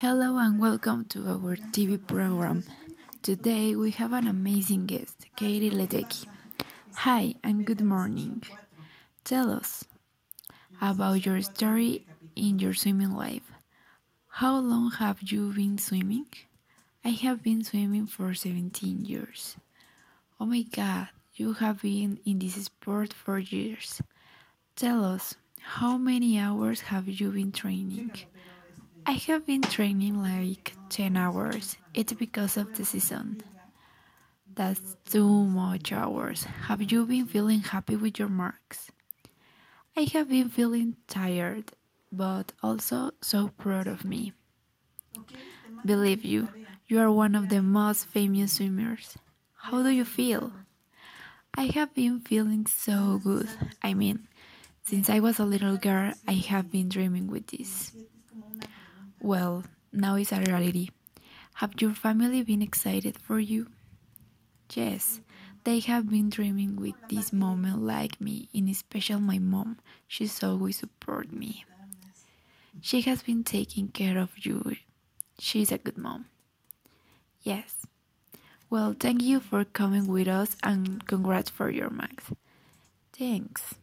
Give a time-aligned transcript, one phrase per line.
[0.00, 2.62] Hello and welcome to our TV program.
[3.20, 6.24] Today we have an amazing guest, Katie Ledecky.
[7.02, 8.44] Hi and good morning.
[9.24, 9.84] Tell us
[10.80, 12.06] about your story
[12.36, 13.50] in your swimming life.
[14.28, 16.26] How long have you been swimming?
[17.04, 19.56] I have been swimming for 17 years.
[20.38, 24.00] Oh my god, you have been in this sport for years.
[24.76, 28.12] Tell us, how many hours have you been training?
[29.08, 31.78] I have been training like 10 hours.
[31.94, 33.40] It's because of the season.
[34.54, 36.44] That's too much hours.
[36.68, 38.90] Have you been feeling happy with your marks?
[39.96, 41.72] I have been feeling tired,
[42.12, 44.34] but also so proud of me.
[45.86, 46.50] Believe you,
[46.86, 49.16] you are one of the most famous swimmers.
[49.54, 50.52] How do you feel?
[51.54, 53.48] I have been feeling so good.
[53.82, 54.28] I mean,
[54.82, 57.92] since I was a little girl, I have been dreaming with this.
[59.20, 60.88] Well, now it's a reality.
[61.54, 63.66] Have your family been excited for you?
[64.72, 65.20] Yes,
[65.64, 69.78] they have been dreaming with this moment like me, in especial my mom.
[70.06, 71.64] She's always support me.
[72.80, 74.76] She has been taking care of you.
[75.38, 76.26] She's a good mom.
[77.42, 77.86] Yes.
[78.70, 82.30] Well, thank you for coming with us and congrats for your max.
[83.12, 83.74] Thanks.